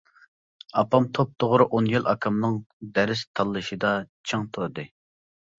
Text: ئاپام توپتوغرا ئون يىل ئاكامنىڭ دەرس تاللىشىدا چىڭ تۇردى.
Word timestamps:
ئاپام 0.79 1.03
توپتوغرا 1.17 1.67
ئون 1.75 1.89
يىل 1.91 2.09
ئاكامنىڭ 2.13 2.57
دەرس 2.97 3.23
تاللىشىدا 3.41 3.93
چىڭ 4.31 4.49
تۇردى. 4.57 4.89